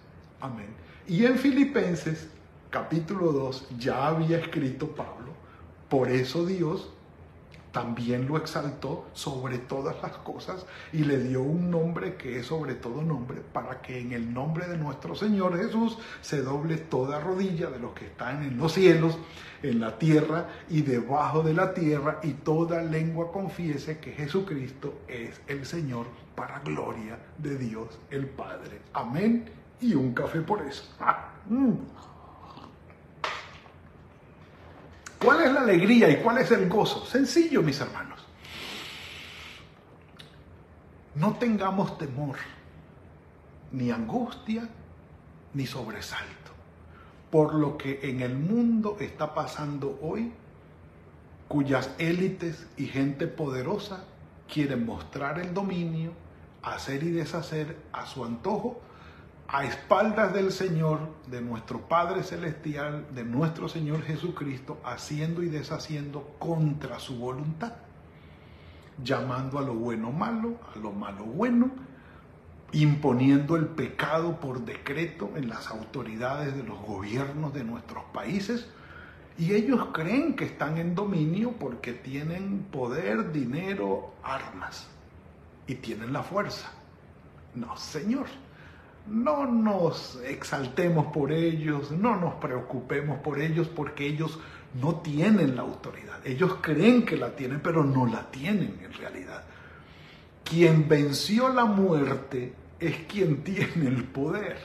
Amén. 0.40 0.68
Y 1.09 1.25
en 1.25 1.38
Filipenses 1.38 2.28
capítulo 2.71 3.33
2 3.33 3.68
ya 3.78 4.09
había 4.09 4.38
escrito 4.38 4.88
Pablo, 4.88 5.33
por 5.88 6.09
eso 6.09 6.45
Dios 6.45 6.90
también 7.76 8.26
lo 8.26 8.38
exaltó 8.38 9.06
sobre 9.12 9.59
todas 9.59 10.00
las 10.00 10.12
cosas 10.12 10.64
y 10.95 11.04
le 11.04 11.18
dio 11.18 11.42
un 11.42 11.71
nombre 11.71 12.14
que 12.14 12.38
es 12.38 12.47
sobre 12.47 12.73
todo 12.73 13.02
nombre, 13.02 13.42
para 13.52 13.83
que 13.83 14.00
en 14.00 14.12
el 14.12 14.33
nombre 14.33 14.66
de 14.66 14.78
nuestro 14.78 15.14
Señor 15.14 15.59
Jesús 15.59 15.99
se 16.23 16.40
doble 16.40 16.78
toda 16.78 17.21
rodilla 17.21 17.68
de 17.68 17.78
los 17.78 17.92
que 17.92 18.06
están 18.06 18.42
en 18.45 18.56
los 18.56 18.73
cielos, 18.73 19.18
en 19.62 19.78
la 19.78 19.99
tierra 19.99 20.49
y 20.71 20.80
debajo 20.80 21.42
de 21.42 21.52
la 21.52 21.75
tierra, 21.75 22.18
y 22.23 22.30
toda 22.33 22.80
lengua 22.83 23.30
confiese 23.30 23.99
que 23.99 24.12
Jesucristo 24.12 25.02
es 25.06 25.42
el 25.47 25.66
Señor 25.66 26.06
para 26.35 26.61
gloria 26.61 27.18
de 27.37 27.59
Dios 27.59 27.99
el 28.09 28.26
Padre. 28.26 28.80
Amén. 28.95 29.50
Y 29.83 29.92
un 29.92 30.14
café 30.14 30.40
por 30.40 30.62
eso. 30.62 30.85
Ah. 30.99 31.28
¿Cuál 35.26 35.42
es 35.42 35.52
la 35.52 35.62
alegría 35.62 36.09
y 36.09 36.23
cuál 36.23 36.38
es 36.38 36.52
el 36.52 36.68
gozo? 36.68 37.04
Sencillo, 37.04 37.61
mis 37.61 37.80
hermanos. 37.80 38.25
No 41.16 41.35
tengamos 41.35 41.99
temor, 41.99 42.37
ni 43.73 43.90
angustia, 43.90 44.68
ni 45.52 45.66
sobresalto, 45.66 46.52
por 47.28 47.54
lo 47.54 47.76
que 47.76 48.09
en 48.09 48.21
el 48.21 48.37
mundo 48.37 48.99
está 49.00 49.35
pasando 49.35 49.99
hoy, 50.00 50.33
cuyas 51.49 51.90
élites 51.99 52.68
y 52.76 52.87
gente 52.87 53.26
poderosa 53.26 54.04
quieren 54.47 54.87
mostrar 54.87 55.40
el 55.40 55.52
dominio, 55.52 56.12
hacer 56.62 57.02
y 57.02 57.11
deshacer 57.11 57.76
a 57.92 58.06
su 58.06 58.25
antojo 58.25 58.80
a 59.49 59.65
espaldas 59.65 60.33
del 60.33 60.50
Señor, 60.50 60.99
de 61.29 61.41
nuestro 61.41 61.81
Padre 61.81 62.23
Celestial, 62.23 63.07
de 63.15 63.25
nuestro 63.25 63.69
Señor 63.69 64.03
Jesucristo, 64.03 64.81
haciendo 64.85 65.43
y 65.43 65.49
deshaciendo 65.49 66.35
contra 66.38 66.99
su 66.99 67.17
voluntad, 67.17 67.75
llamando 69.03 69.59
a 69.59 69.62
lo 69.62 69.75
bueno 69.75 70.11
malo, 70.11 70.59
a 70.75 70.79
lo 70.79 70.93
malo 70.93 71.25
bueno, 71.25 71.71
imponiendo 72.73 73.57
el 73.57 73.67
pecado 73.67 74.41
por 74.41 74.65
decreto 74.65 75.31
en 75.37 75.49
las 75.49 75.69
autoridades 75.69 76.57
de 76.57 76.65
los 76.65 76.81
gobiernos 76.81 77.55
de 77.55 77.62
nuestros 77.62 78.05
países, 78.12 78.69
y 79.38 79.53
ellos 79.53 79.88
creen 79.93 80.35
que 80.35 80.47
están 80.47 80.79
en 80.79 80.95
dominio 80.95 81.53
porque 81.53 81.93
tienen 81.93 82.67
poder, 82.73 83.33
dinero, 83.33 84.15
armas, 84.25 84.88
y 85.69 85.76
tienen 85.76 86.12
la 86.12 86.23
fuerza. 86.23 86.73
No, 87.55 87.76
Señor 87.76 88.26
no 89.09 89.47
nos 89.47 90.21
exaltemos 90.25 91.07
por 91.07 91.33
ellos, 91.33 91.93
no 91.93 92.17
nos 92.17 92.35
preocupemos 92.35 93.19
por 93.21 93.41
ellos 93.41 93.69
porque 93.69 94.07
ellos 94.07 94.39
no 94.80 94.97
tienen 94.97 95.57
la 95.57 95.63
autoridad. 95.63 96.19
Ellos 96.25 96.59
creen 96.61 97.04
que 97.04 97.17
la 97.17 97.35
tienen, 97.35 97.61
pero 97.61 97.85
no 97.85 98.07
la 98.07 98.30
tienen 98.30 98.78
en 98.83 98.93
realidad. 98.93 99.45
Quien 100.45 100.89
venció 100.89 101.49
la 101.52 101.65
muerte 101.65 102.52
es 102.78 102.97
quien 103.09 103.43
tiene 103.45 103.89
el 103.89 104.04
poder. 104.04 104.59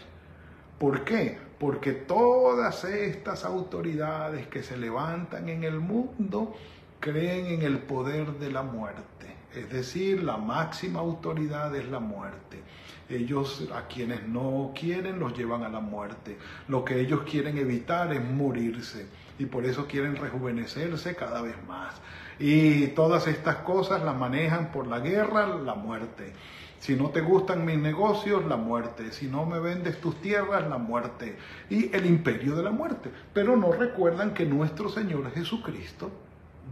¿Por 0.78 1.04
qué? 1.04 1.38
Porque 1.60 1.92
todas 1.92 2.84
estas 2.84 3.46
autoridades 3.46 4.48
que 4.48 4.64
se 4.64 4.78
levantan 4.78 5.48
en 5.50 5.64
el 5.64 5.80
mundo 5.80 6.56
creen 7.00 7.48
en 7.48 7.62
el 7.62 7.80
poder 7.80 8.34
de 8.40 8.52
la 8.52 8.64
muerte. 8.64 9.41
Es 9.56 9.70
decir, 9.70 10.24
la 10.24 10.38
máxima 10.38 11.00
autoridad 11.00 11.76
es 11.76 11.88
la 11.90 12.00
muerte. 12.00 12.64
Ellos 13.10 13.68
a 13.76 13.88
quienes 13.88 14.26
no 14.28 14.72
quieren 14.74 15.20
los 15.20 15.38
llevan 15.38 15.64
a 15.64 15.70
la 15.70 15.82
muerte. 15.82 16.38
Lo 16.70 16.86
que 16.86 17.02
ellos 17.02 17.24
quieren 17.30 17.58
evitar 17.58 18.14
es 18.14 18.24
morirse 18.24 19.08
y 19.38 19.46
por 19.46 19.66
eso 19.66 19.88
quieren 19.88 20.16
rejuvenecerse 20.16 21.16
cada 21.16 21.42
vez 21.42 21.56
más. 21.68 21.96
Y 22.40 22.88
todas 22.88 23.28
estas 23.28 23.58
cosas 23.58 24.02
las 24.04 24.16
manejan 24.16 24.72
por 24.72 24.88
la 24.88 25.00
guerra, 25.00 25.48
la 25.48 25.76
muerte. 25.76 26.34
Si 26.80 26.96
no 26.96 27.10
te 27.10 27.22
gustan 27.22 27.66
mis 27.66 27.78
negocios, 27.78 28.46
la 28.46 28.58
muerte. 28.58 29.12
Si 29.12 29.28
no 29.28 29.46
me 29.46 29.60
vendes 29.60 30.00
tus 30.00 30.20
tierras, 30.22 30.68
la 30.68 30.78
muerte. 30.78 31.38
Y 31.70 31.96
el 31.96 32.06
imperio 32.06 32.56
de 32.56 32.64
la 32.64 32.72
muerte. 32.72 33.12
Pero 33.34 33.56
no 33.58 33.72
recuerdan 33.72 34.34
que 34.34 34.46
nuestro 34.46 34.90
Señor 34.90 35.32
Jesucristo 35.32 36.10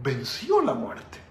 venció 0.02 0.62
la 0.62 0.74
muerte. 0.74 1.29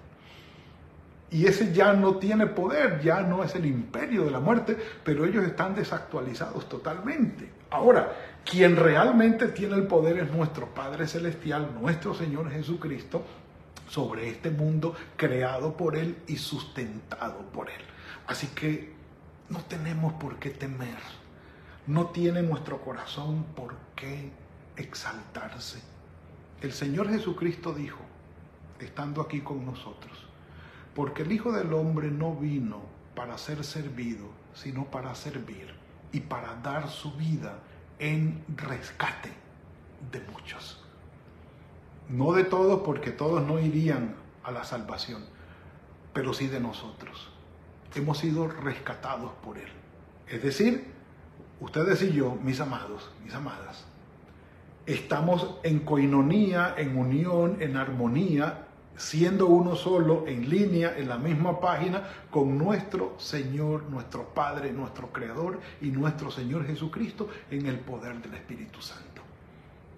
Y 1.31 1.45
ese 1.45 1.71
ya 1.73 1.93
no 1.93 2.15
tiene 2.15 2.47
poder, 2.47 3.01
ya 3.01 3.21
no 3.21 3.43
es 3.43 3.53
el 3.55 3.65
imperio 3.65 4.25
de 4.25 4.31
la 4.31 4.39
muerte, 4.39 4.75
pero 5.03 5.25
ellos 5.25 5.45
están 5.45 5.75
desactualizados 5.75 6.67
totalmente. 6.67 7.51
Ahora, 7.69 8.13
quien 8.43 8.75
realmente 8.75 9.47
tiene 9.49 9.75
el 9.75 9.85
poder 9.85 10.17
es 10.17 10.31
nuestro 10.31 10.67
Padre 10.73 11.07
Celestial, 11.07 11.69
nuestro 11.79 12.15
Señor 12.15 12.49
Jesucristo, 12.49 13.23
sobre 13.87 14.29
este 14.29 14.49
mundo 14.49 14.95
creado 15.15 15.75
por 15.75 15.95
Él 15.95 16.17
y 16.27 16.37
sustentado 16.37 17.39
por 17.51 17.69
Él. 17.69 17.81
Así 18.27 18.47
que 18.47 18.93
no 19.49 19.59
tenemos 19.61 20.13
por 20.13 20.37
qué 20.37 20.49
temer, 20.49 20.97
no 21.87 22.07
tiene 22.07 22.41
nuestro 22.41 22.81
corazón 22.81 23.45
por 23.55 23.75
qué 23.95 24.31
exaltarse. 24.77 25.81
El 26.61 26.71
Señor 26.71 27.09
Jesucristo 27.09 27.73
dijo, 27.73 27.99
estando 28.79 29.21
aquí 29.21 29.41
con 29.41 29.65
nosotros, 29.65 30.28
porque 30.95 31.23
el 31.23 31.31
Hijo 31.31 31.51
del 31.51 31.73
Hombre 31.73 32.09
no 32.11 32.35
vino 32.35 32.81
para 33.15 33.37
ser 33.37 33.63
servido, 33.63 34.27
sino 34.53 34.85
para 34.85 35.13
servir 35.15 35.73
y 36.11 36.21
para 36.21 36.55
dar 36.55 36.89
su 36.89 37.11
vida 37.13 37.59
en 37.99 38.43
rescate 38.55 39.29
de 40.11 40.21
muchos. 40.31 40.83
No 42.09 42.33
de 42.33 42.43
todos, 42.43 42.81
porque 42.81 43.11
todos 43.11 43.45
no 43.45 43.59
irían 43.59 44.15
a 44.43 44.51
la 44.51 44.63
salvación, 44.63 45.23
pero 46.13 46.33
sí 46.33 46.47
de 46.47 46.59
nosotros. 46.59 47.29
Hemos 47.93 48.17
sido 48.17 48.47
rescatados 48.47 49.31
por 49.43 49.57
Él. 49.57 49.69
Es 50.27 50.41
decir, 50.41 50.91
ustedes 51.59 52.01
y 52.01 52.13
yo, 52.13 52.35
mis 52.43 52.59
amados, 52.59 53.11
mis 53.23 53.33
amadas, 53.33 53.85
estamos 54.85 55.59
en 55.63 55.79
coinonía, 55.79 56.73
en 56.77 56.97
unión, 56.97 57.57
en 57.59 57.77
armonía 57.77 58.68
siendo 58.99 59.47
uno 59.47 59.77
solo, 59.77 60.25
en 60.27 60.49
línea, 60.49 60.97
en 60.97 61.07
la 61.07 61.17
misma 61.17 61.59
página, 61.61 62.03
con 62.29 62.57
nuestro 62.57 63.15
Señor, 63.17 63.83
nuestro 63.83 64.25
Padre, 64.33 64.73
nuestro 64.73 65.07
Creador 65.13 65.59
y 65.81 65.87
nuestro 65.87 66.29
Señor 66.29 66.67
Jesucristo 66.67 67.29
en 67.49 67.65
el 67.65 67.79
poder 67.79 68.21
del 68.21 68.33
Espíritu 68.33 68.81
Santo. 68.81 69.21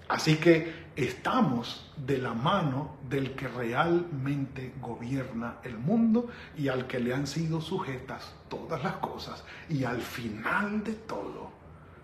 Así 0.07 0.35
que 0.35 0.91
estamos 0.95 1.91
de 1.97 2.19
la 2.19 2.33
mano 2.33 2.97
del 3.09 3.33
que 3.33 3.47
realmente 3.47 4.73
gobierna 4.79 5.55
el 5.63 5.79
mundo 5.79 6.27
y 6.55 6.67
al 6.67 6.85
que 6.85 6.99
le 6.99 7.15
han 7.15 7.25
sido 7.25 7.59
sujetas 7.59 8.33
todas 8.49 8.83
las 8.83 8.95
cosas. 8.95 9.43
Y 9.67 9.83
al 9.83 10.01
final 10.01 10.83
de 10.83 10.93
todo 10.93 11.49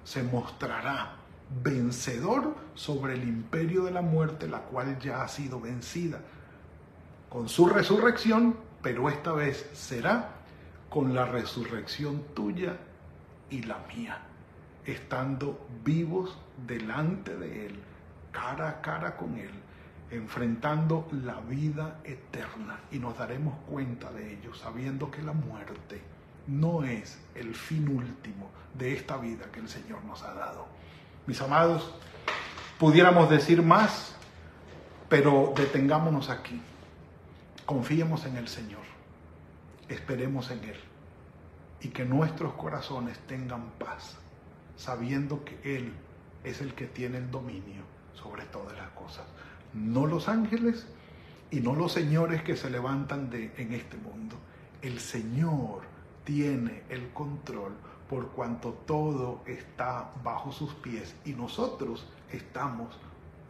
se 0.03 0.23
mostrará 0.23 1.17
vencedor 1.63 2.55
sobre 2.73 3.13
el 3.13 3.23
imperio 3.23 3.83
de 3.83 3.91
la 3.91 4.01
muerte, 4.01 4.47
la 4.47 4.61
cual 4.61 4.97
ya 4.99 5.21
ha 5.21 5.27
sido 5.27 5.59
vencida 5.59 6.21
con 7.29 7.49
su 7.49 7.67
resurrección, 7.67 8.55
pero 8.81 9.09
esta 9.09 9.33
vez 9.33 9.69
será 9.73 10.35
con 10.89 11.13
la 11.13 11.25
resurrección 11.25 12.23
tuya 12.33 12.77
y 13.49 13.63
la 13.63 13.79
mía, 13.93 14.19
estando 14.85 15.67
vivos 15.83 16.37
delante 16.65 17.35
de 17.35 17.67
Él, 17.67 17.79
cara 18.31 18.69
a 18.69 18.81
cara 18.81 19.17
con 19.17 19.37
Él, 19.37 19.51
enfrentando 20.11 21.07
la 21.11 21.39
vida 21.41 21.99
eterna. 22.03 22.79
Y 22.91 22.99
nos 22.99 23.17
daremos 23.17 23.55
cuenta 23.69 24.11
de 24.11 24.33
ello, 24.33 24.53
sabiendo 24.53 25.11
que 25.11 25.21
la 25.21 25.33
muerte 25.33 26.01
no 26.47 26.83
es 26.83 27.19
el 27.35 27.53
fin 27.55 27.89
último 27.89 28.49
de 28.73 28.93
esta 28.93 29.17
vida 29.17 29.51
que 29.51 29.59
el 29.59 29.67
Señor 29.67 30.03
nos 30.05 30.23
ha 30.23 30.33
dado. 30.33 30.67
Mis 31.25 31.41
amados, 31.41 31.93
pudiéramos 32.79 33.29
decir 33.29 33.61
más, 33.61 34.15
pero 35.09 35.53
detengámonos 35.55 36.29
aquí. 36.29 36.61
Confiemos 37.67 38.25
en 38.25 38.37
el 38.37 38.47
Señor. 38.47 38.83
Esperemos 39.89 40.51
en 40.51 40.63
Él. 40.63 40.79
Y 41.81 41.89
que 41.89 42.05
nuestros 42.05 42.53
corazones 42.53 43.19
tengan 43.27 43.71
paz, 43.77 44.15
sabiendo 44.77 45.43
que 45.43 45.59
Él 45.75 45.93
es 46.45 46.61
el 46.61 46.73
que 46.73 46.87
tiene 46.87 47.17
el 47.17 47.29
dominio 47.29 47.83
sobre 48.13 48.45
todas 48.45 48.75
las 48.77 48.89
cosas. 48.91 49.25
No 49.73 50.05
los 50.05 50.29
ángeles 50.29 50.87
y 51.51 51.59
no 51.59 51.75
los 51.75 51.91
señores 51.91 52.41
que 52.41 52.55
se 52.55 52.69
levantan 52.69 53.29
de, 53.29 53.53
en 53.57 53.73
este 53.73 53.97
mundo. 53.97 54.37
El 54.81 55.01
Señor 55.01 55.81
tiene 56.23 56.83
el 56.87 57.09
control 57.09 57.73
por 58.09 58.29
cuanto 58.29 58.71
todo 58.85 59.43
está 59.45 60.09
bajo 60.23 60.53
sus 60.53 60.73
pies 60.75 61.15
y 61.25 61.33
nosotros 61.33 62.07
estamos 62.31 62.97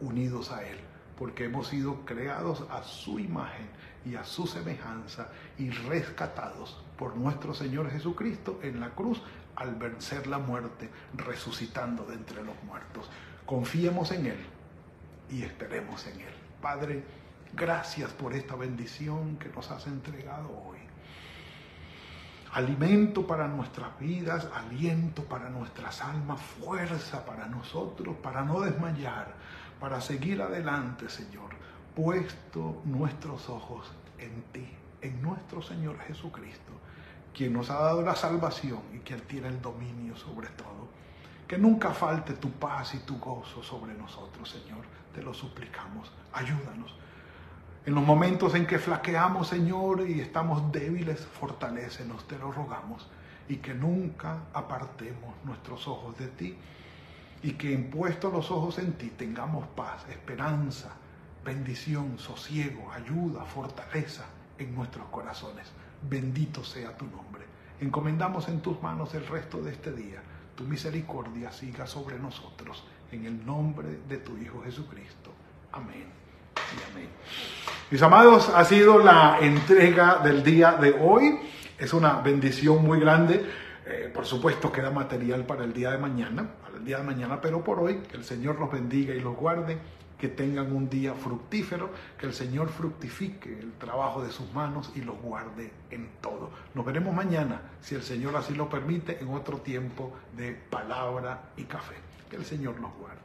unidos 0.00 0.50
a 0.50 0.66
Él, 0.66 0.78
porque 1.18 1.46
hemos 1.46 1.68
sido 1.68 2.04
creados 2.04 2.64
a 2.70 2.82
su 2.82 3.18
imagen 3.18 3.66
y 4.04 4.14
a 4.14 4.24
su 4.24 4.46
semejanza 4.46 5.28
y 5.58 5.70
rescatados 5.70 6.82
por 6.96 7.16
nuestro 7.16 7.54
Señor 7.54 7.90
Jesucristo 7.90 8.60
en 8.62 8.80
la 8.80 8.90
cruz 8.90 9.20
al 9.56 9.74
vencer 9.74 10.28
la 10.28 10.38
muerte, 10.38 10.88
resucitando 11.14 12.04
de 12.04 12.14
entre 12.14 12.44
los 12.44 12.54
muertos. 12.62 13.10
Confiemos 13.44 14.12
en 14.12 14.26
Él 14.26 14.46
y 15.30 15.42
esperemos 15.42 16.06
en 16.06 16.20
Él. 16.20 16.34
Padre, 16.62 17.02
gracias 17.54 18.12
por 18.12 18.34
esta 18.34 18.54
bendición 18.54 19.36
que 19.38 19.48
nos 19.48 19.70
has 19.70 19.86
entregado 19.88 20.48
hoy 20.50 20.78
alimento 22.52 23.26
para 23.26 23.46
nuestras 23.46 23.98
vidas, 23.98 24.48
aliento 24.54 25.22
para 25.24 25.50
nuestras 25.50 26.00
almas, 26.02 26.40
fuerza 26.40 27.24
para 27.24 27.46
nosotros, 27.46 28.16
para 28.22 28.42
no 28.42 28.60
desmayar, 28.60 29.34
para 29.80 30.00
seguir 30.00 30.42
adelante, 30.42 31.08
Señor, 31.08 31.50
puesto 31.94 32.82
nuestros 32.84 33.48
ojos 33.48 33.90
en 34.18 34.42
ti, 34.52 34.68
en 35.02 35.22
nuestro 35.22 35.62
Señor 35.62 35.98
Jesucristo, 36.00 36.72
quien 37.34 37.52
nos 37.52 37.70
ha 37.70 37.80
dado 37.80 38.02
la 38.02 38.16
salvación 38.16 38.80
y 38.92 38.98
quien 38.98 39.20
tiene 39.22 39.48
el 39.48 39.60
dominio 39.60 40.16
sobre 40.16 40.48
todo. 40.48 40.88
Que 41.46 41.56
nunca 41.56 41.90
falte 41.90 42.34
tu 42.34 42.50
paz 42.50 42.94
y 42.94 42.98
tu 42.98 43.18
gozo 43.18 43.62
sobre 43.62 43.94
nosotros, 43.94 44.50
Señor. 44.50 44.84
Te 45.14 45.22
lo 45.22 45.32
suplicamos. 45.32 46.12
Ayúdanos 46.32 46.94
en 47.88 47.94
los 47.94 48.04
momentos 48.04 48.54
en 48.54 48.66
que 48.66 48.78
flaqueamos, 48.78 49.48
Señor, 49.48 50.06
y 50.06 50.20
estamos 50.20 50.70
débiles, 50.70 51.24
fortalécenos, 51.40 52.28
te 52.28 52.38
lo 52.38 52.52
rogamos. 52.52 53.08
Y 53.48 53.56
que 53.56 53.72
nunca 53.72 54.40
apartemos 54.52 55.34
nuestros 55.42 55.88
ojos 55.88 56.18
de 56.18 56.26
ti. 56.28 56.58
Y 57.42 57.52
que 57.52 57.70
impuestos 57.70 58.32
los 58.32 58.50
ojos 58.50 58.78
en 58.78 58.92
ti 58.94 59.12
tengamos 59.16 59.66
paz, 59.68 60.04
esperanza, 60.10 60.90
bendición, 61.44 62.18
sosiego, 62.18 62.90
ayuda, 62.92 63.44
fortaleza 63.44 64.26
en 64.58 64.74
nuestros 64.74 65.06
corazones. 65.08 65.66
Bendito 66.02 66.64
sea 66.64 66.96
tu 66.96 67.06
nombre. 67.06 67.44
Encomendamos 67.80 68.48
en 68.48 68.60
tus 68.60 68.82
manos 68.82 69.14
el 69.14 69.26
resto 69.26 69.58
de 69.62 69.72
este 69.72 69.92
día. 69.92 70.20
Tu 70.56 70.64
misericordia 70.64 71.52
siga 71.52 71.86
sobre 71.86 72.18
nosotros. 72.18 72.84
En 73.12 73.24
el 73.24 73.46
nombre 73.46 74.00
de 74.08 74.18
tu 74.18 74.36
Hijo 74.36 74.62
Jesucristo. 74.62 75.32
Amén. 75.72 76.06
Amén. 76.90 77.08
Mis 77.90 78.02
amados, 78.02 78.50
ha 78.54 78.64
sido 78.64 78.98
la 78.98 79.38
entrega 79.40 80.18
del 80.18 80.42
día 80.42 80.72
de 80.72 80.90
hoy. 81.00 81.38
Es 81.78 81.92
una 81.94 82.20
bendición 82.20 82.84
muy 82.84 83.00
grande. 83.00 83.48
Eh, 83.90 84.10
por 84.12 84.26
supuesto 84.26 84.70
queda 84.70 84.90
material 84.90 85.46
para 85.46 85.64
el 85.64 85.72
día 85.72 85.90
de 85.90 85.98
mañana, 85.98 86.46
para 86.62 86.76
el 86.76 86.84
día 86.84 86.98
de 86.98 87.04
mañana, 87.04 87.40
pero 87.40 87.64
por 87.64 87.80
hoy 87.80 88.02
que 88.10 88.18
el 88.18 88.24
Señor 88.24 88.58
los 88.60 88.70
bendiga 88.70 89.14
y 89.14 89.20
los 89.20 89.34
guarde, 89.34 89.78
que 90.18 90.28
tengan 90.28 90.72
un 90.72 90.90
día 90.90 91.14
fructífero, 91.14 91.90
que 92.18 92.26
el 92.26 92.34
Señor 92.34 92.68
fructifique 92.68 93.58
el 93.58 93.72
trabajo 93.74 94.22
de 94.22 94.30
sus 94.30 94.52
manos 94.52 94.92
y 94.94 95.00
los 95.00 95.18
guarde 95.22 95.72
en 95.90 96.08
todo. 96.20 96.50
Nos 96.74 96.84
veremos 96.84 97.14
mañana, 97.14 97.62
si 97.80 97.94
el 97.94 98.02
Señor 98.02 98.36
así 98.36 98.54
lo 98.54 98.68
permite, 98.68 99.18
en 99.20 99.28
otro 99.30 99.58
tiempo 99.58 100.12
de 100.36 100.52
palabra 100.52 101.52
y 101.56 101.64
café. 101.64 101.94
Que 102.28 102.36
el 102.36 102.44
Señor 102.44 102.78
los 102.80 102.92
guarde. 102.98 103.16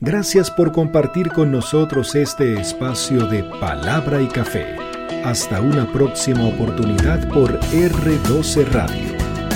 Gracias 0.00 0.50
por 0.50 0.72
compartir 0.72 1.30
con 1.32 1.52
nosotros 1.52 2.14
este 2.14 2.58
espacio 2.58 3.26
de 3.26 3.44
palabra 3.60 4.22
y 4.22 4.28
café. 4.28 4.76
Hasta 5.24 5.60
una 5.60 5.86
próxima 5.92 6.46
oportunidad 6.46 7.28
por 7.28 7.60
R12 7.60 8.66
Radio. 8.72 9.21